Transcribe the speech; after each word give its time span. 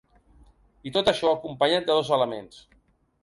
I 0.91 0.93
tot 0.95 1.11
això, 1.11 1.29
acompanyat 1.33 1.87
de 1.91 1.97
dos 2.01 2.09
elements. 2.17 2.61